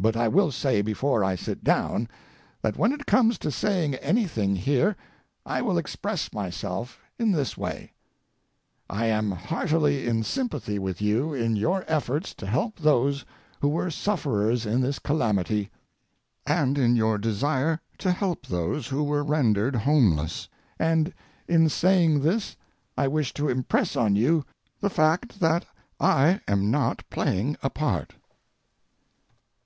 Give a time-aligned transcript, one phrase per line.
[0.00, 2.08] But I will say before I sit down
[2.62, 4.96] that when it comes to saying anything here
[5.44, 7.92] I will express myself in this way:
[8.88, 13.26] I am heartily in sympathy with you in your efforts to help those
[13.60, 15.68] who were sufferers in this calamity,
[16.46, 20.48] and in your desire to help those who were rendered homeless,
[20.78, 21.12] and
[21.46, 22.56] in saying this
[22.96, 24.46] I wish to impress on you
[24.80, 25.66] the fact that
[26.00, 28.14] I am not playing a part.